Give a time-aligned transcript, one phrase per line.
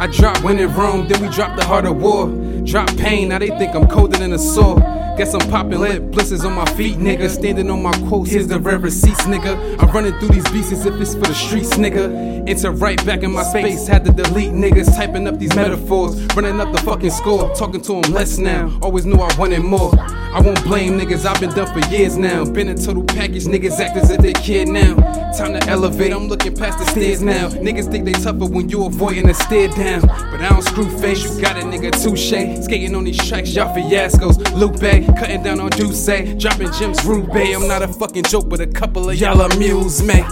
[0.00, 2.26] I drop when in Rome, then we drop the heart of war.
[2.64, 4.76] Drop pain, now they think I'm colder than a sore.
[5.16, 7.30] Guess I'm popping lead blisters on my feet, nigga.
[7.30, 9.80] Standing on my quotes, here's the red receipts, nigga.
[9.80, 12.48] I'm running through these beats as if it's for the streets, nigga.
[12.48, 14.96] Enter right back in my space, had to delete niggas.
[14.96, 17.54] Typing up these metaphors, running up the fucking score.
[17.54, 19.94] Talking to them less now, always knew I wanted more.
[19.98, 22.44] I won't blame niggas, I've been done for years now.
[22.44, 25.23] Been a total package, niggas act as if they kid now.
[25.36, 27.48] Time to elevate, I'm looking past the stairs now.
[27.48, 30.02] Niggas think they tougher when you avoiding a stare down.
[30.02, 32.64] But I don't screw face, you got a nigga touche.
[32.64, 34.38] Skating on these tracks, y'all fiascos.
[34.54, 36.06] Lupe, cutting down on Duce,
[36.38, 37.34] dropping gems, Rube.
[37.34, 40.22] I'm not a fucking joke, but a couple of y'all amuse me.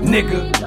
[0.00, 0.61] Nigga.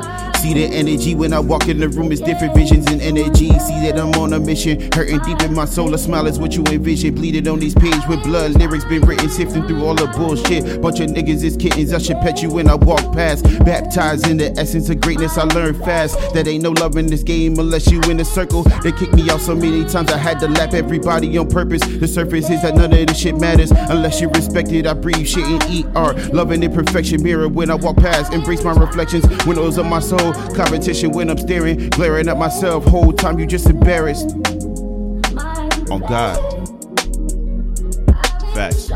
[0.46, 3.48] See the energy when I walk in the room, it's different visions and energy.
[3.58, 5.92] See that I'm on a mission, hurting deep in my soul.
[5.96, 7.16] A smile is what you envision.
[7.16, 10.80] Bleeding on these pages with blood, lyrics been written, sifting through all the bullshit.
[10.84, 13.44] Bunch of niggas is kittens, I should pet you when I walk past.
[13.66, 16.16] Baptized in the essence of greatness, I learn fast.
[16.36, 18.62] That ain't no love in this game unless you in the circle.
[18.84, 21.82] They kick me out so many times, I had to lap everybody on purpose.
[21.82, 24.86] The surface is that none of this shit matters unless you respect it.
[24.86, 27.24] I breathe shit in ER, loving imperfection.
[27.24, 30.35] Mirror when I walk past, embrace my reflections, windows of my soul.
[30.56, 32.86] Competition when I'm staring, glaring at myself.
[32.86, 34.32] Whole time you just embarrassed.
[35.92, 36.38] On God.
[38.54, 38.90] Facts.